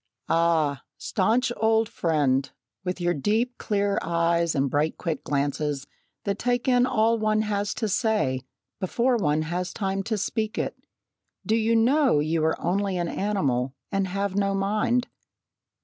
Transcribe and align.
"Ah! 0.29 0.81
staunch 0.97 1.51
old 1.57 1.87
friend, 1.87 2.49
with 2.83 2.99
your 2.99 3.13
deep, 3.13 3.59
clear 3.59 3.99
eyes, 4.01 4.55
and 4.55 4.67
bright 4.67 4.97
quick 4.97 5.23
glances 5.23 5.85
that 6.23 6.39
take 6.39 6.67
in 6.67 6.87
all 6.87 7.19
one 7.19 7.43
has 7.43 7.71
to 7.75 7.87
say, 7.87 8.41
before 8.79 9.15
one 9.15 9.43
has 9.43 9.71
time 9.71 10.01
to 10.01 10.17
speak 10.17 10.57
it, 10.57 10.75
do 11.45 11.55
you 11.55 11.75
know 11.75 12.17
you 12.19 12.43
are 12.43 12.59
only 12.59 12.97
an 12.97 13.07
animal 13.07 13.75
and 13.91 14.07
have 14.07 14.35
no 14.35 14.55
mind? 14.55 15.07